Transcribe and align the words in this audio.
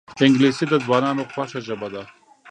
انګلیسي 0.23 0.65
د 0.69 0.73
ځوانانو 0.85 1.29
خوښه 1.31 1.59
ژبه 1.67 1.87
ده 1.93 2.03